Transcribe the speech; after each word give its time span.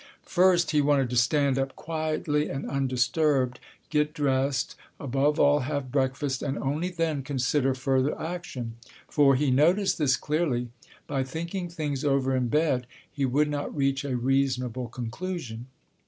First 0.25 0.71
he 0.71 0.81
wanted 0.81 1.11
to 1.11 1.15
stand 1.15 1.59
up 1.59 1.75
quietly 1.75 2.49
and 2.49 2.65
undisturbed, 2.67 3.59
get 3.91 4.15
dressed, 4.15 4.75
above 4.99 5.39
all 5.39 5.59
have 5.59 5.91
breakfast, 5.91 6.41
and 6.41 6.57
only 6.57 6.89
then 6.89 7.21
consider 7.21 7.75
further 7.75 8.19
action, 8.19 8.77
for—he 9.07 9.51
noticed 9.51 9.99
this 9.99 10.15
clearly—by 10.17 11.23
thinking 11.23 11.69
things 11.69 12.03
over 12.03 12.35
in 12.35 12.47
bed 12.47 12.87
he 13.11 13.25
would 13.25 13.47
not 13.47 13.77
reach 13.77 14.03
a 14.03 14.17
reasonable 14.17 14.87
conclusion. 14.87 15.67